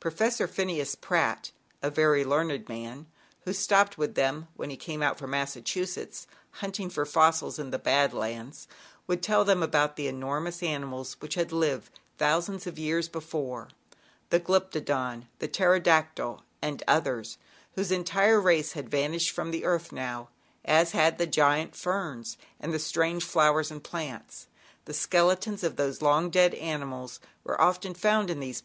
[0.00, 1.50] Professor Phineas Pratt
[1.82, 3.06] a very learned man,
[3.46, 7.78] who stopped with them when he came out from Massachusetts, hunting for fossils in the
[7.78, 8.68] B'id Lands
[9.06, 13.68] would tell them about the enormous animals which had lived thousands of years before,
[14.28, 17.38] the Glyptodon, the Ptero dactyl, and others,
[17.74, 20.28] whose entire race had vanished from the earth now,
[20.66, 24.48] as had the giant ferns and the strange flowers and plants.
[24.84, 28.40] The skeletons of those long dead animals were often found in these 54 ZAUBERLINDA, THE
[28.50, 28.60] WISE WITCH.